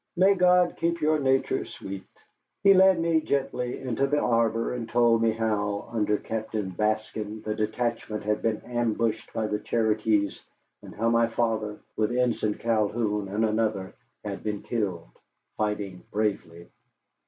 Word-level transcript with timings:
May 0.17 0.33
God 0.33 0.77
keep 0.77 0.99
your 0.99 1.19
nature 1.19 1.63
sweet!" 1.63 2.05
He 2.63 2.73
led 2.73 2.99
me 2.99 3.21
gently 3.21 3.79
into 3.79 4.07
the 4.07 4.17
arbor 4.17 4.73
and 4.73 4.89
told 4.89 5.21
me 5.21 5.29
how, 5.29 5.89
under 5.93 6.17
Captain 6.17 6.71
Baskin, 6.71 7.43
the 7.43 7.53
detachment 7.53 8.23
had 8.23 8.41
been 8.41 8.61
ambushed 8.65 9.31
by 9.31 9.45
the 9.45 9.59
Cherokees; 9.59 10.41
and 10.81 10.95
how 10.95 11.09
my 11.11 11.27
father, 11.27 11.77
with 11.97 12.11
Ensign 12.17 12.55
Calhoun 12.55 13.27
and 13.27 13.45
another, 13.45 13.93
had 14.25 14.41
been 14.43 14.63
killed, 14.63 15.09
fighting 15.55 16.01
bravely. 16.09 16.67